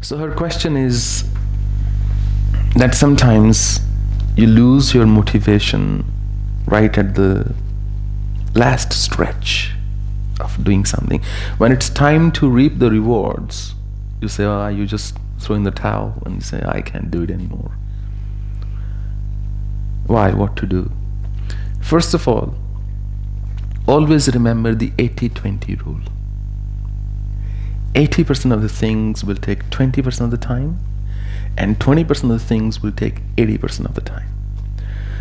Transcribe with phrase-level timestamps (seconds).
[0.00, 1.24] So her question is
[2.76, 3.80] that sometimes
[4.36, 6.04] you lose your motivation
[6.66, 7.52] right at the
[8.54, 9.72] last stretch
[10.40, 11.20] of doing something.
[11.58, 13.74] When it's time to reap the rewards,
[14.20, 17.22] you say, oh, you just throw in the towel and you say, I can't do
[17.22, 17.72] it anymore.
[20.06, 20.32] Why?
[20.32, 20.90] What to do?
[21.80, 22.54] First of all,
[23.86, 26.00] always remember the 80 20 rule.
[27.97, 30.79] 80% of the things will take 20% of the time,
[31.57, 34.27] and 20% of the things will take 80% of the time.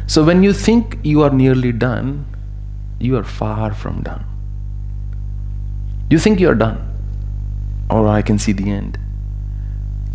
[0.07, 2.27] So when you think you are nearly done,
[2.99, 4.25] you are far from done.
[6.11, 6.79] You think you are done,
[7.91, 8.99] or I can see the end.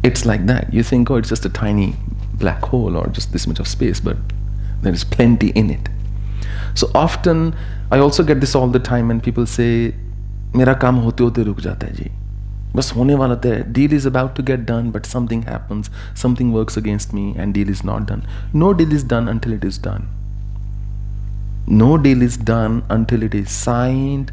[0.04, 0.74] It's like that.
[0.74, 1.96] You think, oh, it's just a tiny
[2.34, 4.18] black hole or just this much of space, but
[4.82, 5.90] there is plenty in it.
[6.76, 7.56] So often,
[7.92, 9.94] I also get this all the time, and people say,
[10.56, 12.10] मेरा काम होते होते रुक जाता है जी
[12.76, 15.92] बस होने वाला तो है deal is about to get done but something happens
[16.22, 18.24] something works against me and deal is not done
[18.56, 20.08] no deal is done until it is done
[21.68, 24.32] no deal is done until it is signed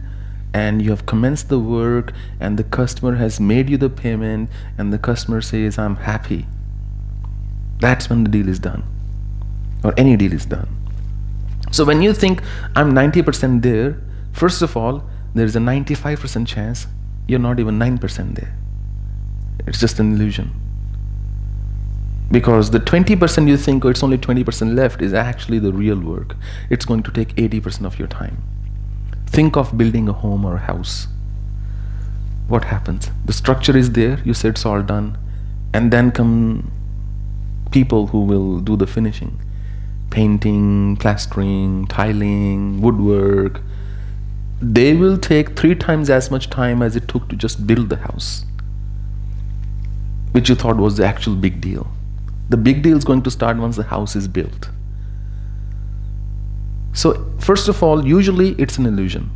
[0.55, 4.93] and you have commenced the work and the customer has made you the payment and
[4.93, 6.47] the customer says i'm happy
[7.81, 8.85] that's when the deal is done
[9.83, 10.69] or any deal is done
[11.73, 12.41] so when you think
[12.77, 13.97] i'm 90% there
[14.33, 15.03] first of all
[15.35, 16.87] there is a 95% chance
[17.30, 18.56] you're not even 9% there.
[19.68, 20.52] It's just an illusion.
[22.32, 26.36] Because the 20% you think, oh, it's only 20% left, is actually the real work.
[26.70, 28.42] It's going to take 80% of your time.
[29.28, 31.08] Think of building a home or a house.
[32.48, 33.12] What happens?
[33.26, 35.18] The structure is there, you say it's all done,
[35.74, 36.72] and then come
[37.72, 39.40] people who will do the finishing
[40.10, 43.62] painting, plastering, tiling, woodwork,
[44.62, 47.96] they will take three times as much time as it took to just build the
[47.98, 48.46] house,
[50.32, 51.88] which you thought was the actual big deal.
[52.50, 54.70] The big deal is going to start once the house is built.
[56.94, 59.30] So, first of all, usually it's an illusion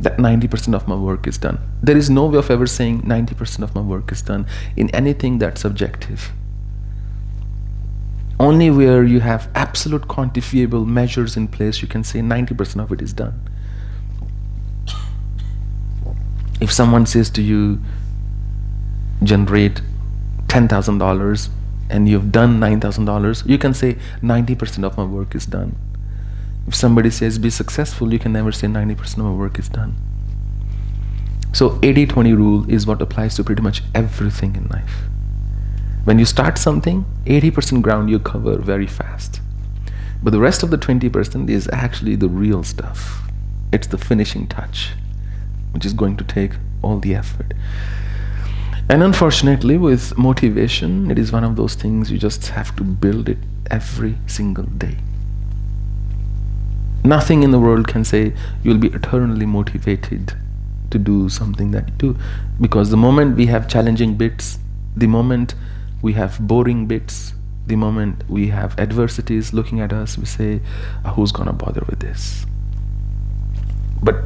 [0.00, 1.58] that 90% of my work is done.
[1.82, 4.46] There is no way of ever saying 90% of my work is done
[4.76, 6.32] in anything that's subjective.
[8.38, 13.00] Only where you have absolute quantifiable measures in place, you can say 90% of it
[13.00, 13.40] is done.
[16.60, 17.80] If someone says to you,
[19.22, 19.80] generate
[20.46, 21.48] $10,000
[21.90, 25.76] and you've done $9,000, you can say 90% of my work is done.
[26.66, 29.94] If somebody says be successful, you can never say 90% of my work is done.
[31.52, 35.04] So 80-20 rule is what applies to pretty much everything in life.
[36.04, 39.40] When you start something, 80% ground you cover very fast.
[40.22, 43.22] But the rest of the 20% is actually the real stuff.
[43.72, 44.92] It's the finishing touch
[45.74, 46.52] which is going to take
[46.82, 47.52] all the effort.
[48.88, 53.28] And unfortunately, with motivation, it is one of those things you just have to build
[53.28, 53.38] it
[53.70, 54.98] every single day.
[57.02, 60.34] Nothing in the world can say you'll be eternally motivated
[60.90, 62.16] to do something that you do.
[62.60, 64.58] Because the moment we have challenging bits,
[64.96, 65.54] the moment
[66.00, 67.34] we have boring bits,
[67.66, 70.60] the moment we have adversities looking at us, we say,
[71.04, 72.46] oh, who's gonna bother with this?
[74.02, 74.16] But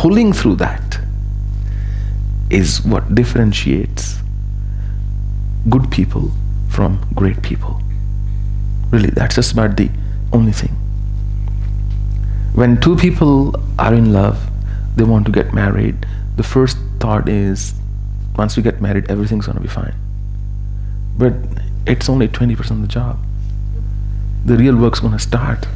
[0.00, 0.98] pulling through that
[2.48, 4.18] is what differentiates
[5.68, 6.30] good people
[6.70, 7.78] from great people.
[8.90, 9.90] Really, that's just about the
[10.32, 10.70] only thing.
[12.54, 14.40] When two people are in love,
[14.96, 16.06] they want to get married,
[16.36, 17.74] the first thought is
[18.36, 19.94] once we get married, everything's going to be fine.
[21.18, 21.34] But
[21.86, 23.18] it's only 20% of the job.
[24.46, 25.68] The real work's going to start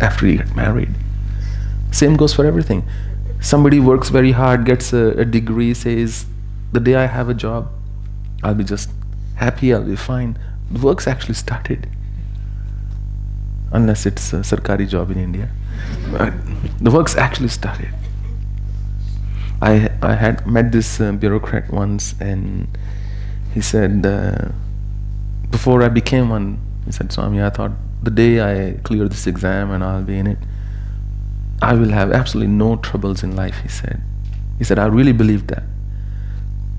[0.00, 0.92] after you get married.
[1.90, 2.88] Same goes for everything.
[3.40, 6.26] Somebody works very hard, gets a, a degree, says,
[6.72, 7.70] the day I have a job,
[8.42, 8.90] I'll be just
[9.36, 10.38] happy, I'll be fine.
[10.70, 11.88] The work's actually started.
[13.72, 15.48] Unless it's a sarkari job in India.
[16.10, 16.34] But
[16.80, 17.90] the work's actually started.
[19.62, 22.66] I, I had met this uh, bureaucrat once and
[23.52, 24.48] he said, uh,
[25.50, 27.72] before I became one, he said, Swami, I thought
[28.02, 30.38] the day I clear this exam and I'll be in it,
[31.62, 34.02] I will have absolutely no troubles in life, he said.
[34.58, 35.62] He said, I really believe that.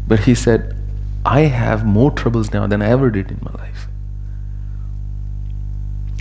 [0.08, 0.76] But he said,
[1.24, 3.88] I have more troubles now than I ever did in my life.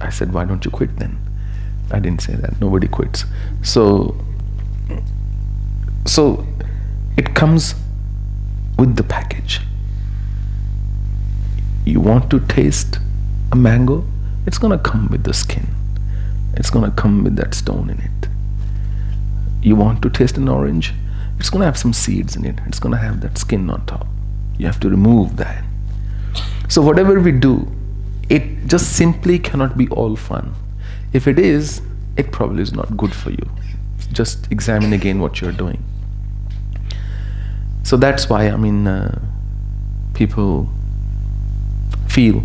[0.03, 1.19] I said, Why don't you quit then?
[1.91, 2.61] I didn't say that.
[2.61, 3.25] Nobody quits.
[3.63, 4.17] So,
[6.07, 6.47] so
[7.17, 7.75] it comes
[8.79, 9.61] with the package.
[11.85, 12.99] You want to taste
[13.53, 14.05] a mango?
[14.47, 15.67] It's going to come with the skin.
[16.55, 18.21] It's going to come with that stone in it
[19.63, 20.95] you want to taste an orange,
[21.39, 22.59] it's going to have some seeds in it.
[22.67, 24.07] It's going to have that skin on top.
[24.59, 25.65] You have to remove that.
[26.69, 27.71] So, whatever we do,
[28.29, 30.55] it just simply cannot be all fun.
[31.13, 31.83] If it is,
[32.17, 33.51] it probably is not good for you.
[34.13, 35.83] Just examine again what you're doing.
[37.83, 39.21] So that's why, I mean, uh,
[40.15, 40.69] people
[42.07, 42.43] feel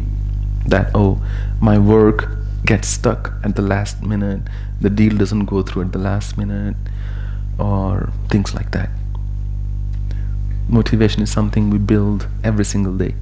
[0.66, 1.24] that, oh,
[1.62, 2.30] my work
[2.66, 4.42] gets stuck at the last minute,
[4.82, 6.76] the deal doesn't go through at the last minute,
[7.58, 8.90] or things like that.
[10.68, 13.16] Motivation is something we build every single day.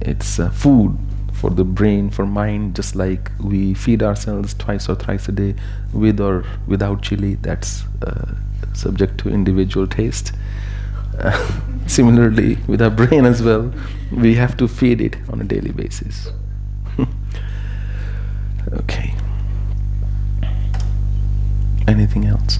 [0.00, 0.98] It's uh, food
[1.32, 5.54] for the brain, for mind, just like we feed ourselves twice or thrice a day
[5.92, 7.36] with or without chili.
[7.36, 8.34] That's uh,
[8.74, 10.32] subject to individual taste.
[11.18, 13.72] Uh, similarly, with our brain as well,
[14.10, 16.28] we have to feed it on a daily basis.
[18.72, 19.14] okay.
[21.86, 22.58] Anything else?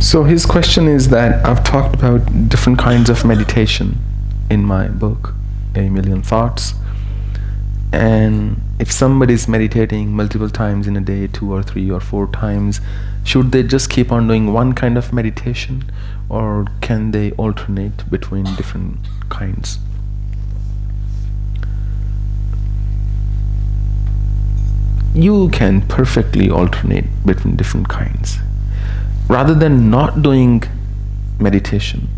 [0.00, 3.98] So his question is that I've talked about different kinds of meditation
[4.48, 5.34] in my book
[5.74, 6.74] a million thoughts.
[7.92, 12.28] And if somebody is meditating multiple times in a day, two or three or four
[12.28, 12.80] times,
[13.24, 15.90] should they just keep on doing one kind of meditation
[16.28, 18.98] or can they alternate between different
[19.28, 19.78] kinds?
[25.14, 28.38] You can perfectly alternate between different kinds.
[29.28, 30.62] Rather than not doing
[31.38, 32.08] meditation,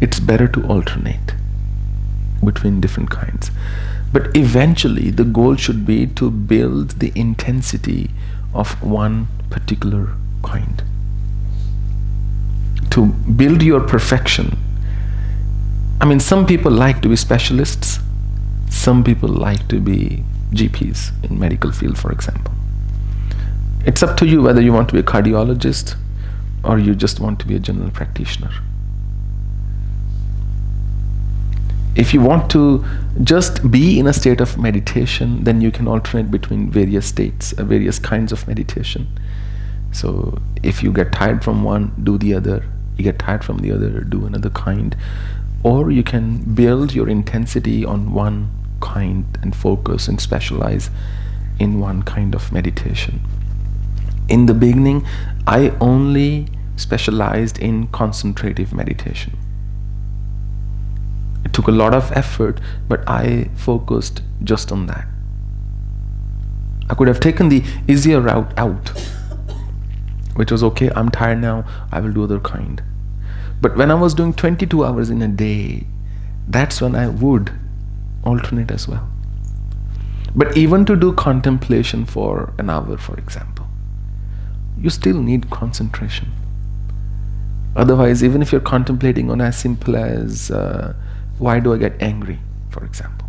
[0.00, 1.34] it's better to alternate
[2.44, 3.50] between different kinds.
[4.12, 8.10] But eventually, the goal should be to build the intensity
[8.52, 10.08] of one particular
[10.42, 10.82] kind.
[12.90, 14.58] To build your perfection.
[16.00, 18.00] I mean, some people like to be specialists,
[18.68, 22.52] some people like to be GPs in medical field, for example.
[23.86, 25.94] It's up to you whether you want to be a cardiologist
[26.64, 28.50] or you just want to be a general practitioner.
[31.96, 32.84] if you want to
[33.24, 37.64] just be in a state of meditation, then you can alternate between various states, uh,
[37.64, 39.06] various kinds of meditation.
[39.92, 42.64] So if you get tired from one, do the other.
[42.96, 44.96] You get tired from the other, do another kind.
[45.64, 50.90] Or you can build your intensity on one kind and focus and specialize
[51.58, 53.20] in one kind of meditation.
[54.30, 55.06] In the beginning,
[55.46, 56.46] I only
[56.76, 59.36] specialized in concentrative meditation
[61.44, 65.06] it took a lot of effort, but I focused just on that.
[66.88, 68.88] I could have taken the easier route out,
[70.34, 72.82] which was okay, I'm tired now, I will do other kind.
[73.60, 75.86] But when I was doing 22 hours in a day,
[76.48, 77.52] that's when I would
[78.24, 79.08] alternate as well.
[80.34, 83.59] But even to do contemplation for an hour, for example,
[84.78, 86.30] you still need concentration.
[87.76, 90.94] Otherwise, even if you're contemplating on as simple as uh,
[91.38, 92.38] why do I get angry,
[92.70, 93.28] for example?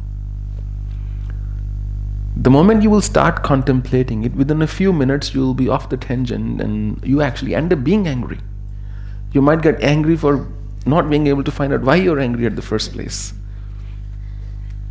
[2.35, 5.89] The moment you will start contemplating it, within a few minutes you will be off
[5.89, 8.39] the tangent and you actually end up being angry.
[9.31, 10.47] You might get angry for
[10.85, 13.33] not being able to find out why you're angry at the first place.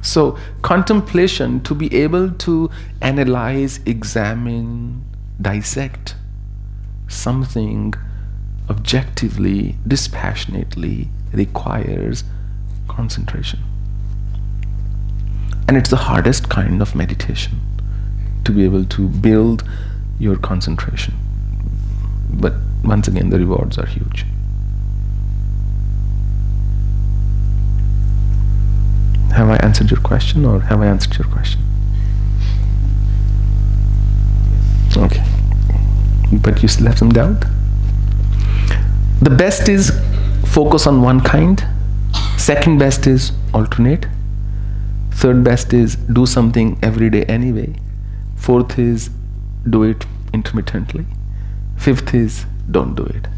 [0.03, 2.70] So, contemplation to be able to
[3.03, 5.05] analyze, examine,
[5.41, 6.15] dissect
[7.10, 7.93] something
[8.70, 12.24] objectively, dispassionately requires
[12.88, 13.60] concentration.
[15.69, 17.60] And it's the hardest kind of meditation
[18.44, 19.69] to be able to build
[20.19, 21.14] your concentration.
[22.31, 24.24] But once again, the rewards are huge.
[29.32, 31.60] Have I answered your question or have I answered your question?
[34.96, 35.30] Okay.
[36.32, 37.44] But you still have some doubt?
[39.22, 39.91] The best is
[40.46, 41.65] focus on one kind
[42.41, 44.06] Second best is alternate.
[45.10, 47.75] Third best is do something every day anyway.
[48.34, 49.10] Fourth is
[49.69, 51.05] do it intermittently.
[51.77, 53.29] Fifth is don't do it.